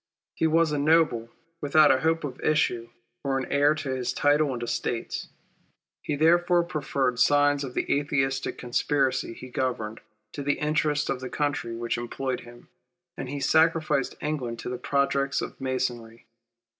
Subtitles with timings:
[0.33, 1.29] He was a noble,
[1.61, 2.89] without a hope of issue,
[3.23, 5.27] or of a near heir to his title and estates.
[6.01, 10.01] He therefore preferred the designs of the Atheistic conspiracy he governed,
[10.33, 12.67] to the interests of the country which employed him,
[13.15, 16.25] and he sacrificed England to the projects of Masonry.